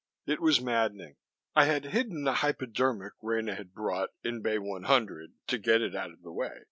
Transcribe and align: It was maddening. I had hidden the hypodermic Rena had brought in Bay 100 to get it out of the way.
It 0.25 0.39
was 0.41 0.59
maddening. 0.59 1.17
I 1.55 1.65
had 1.65 1.83
hidden 1.93 2.23
the 2.23 2.33
hypodermic 2.33 3.13
Rena 3.21 3.53
had 3.53 3.71
brought 3.71 4.09
in 4.23 4.41
Bay 4.41 4.57
100 4.57 5.33
to 5.45 5.57
get 5.59 5.83
it 5.83 5.95
out 5.95 6.09
of 6.09 6.23
the 6.23 6.31
way. 6.33 6.59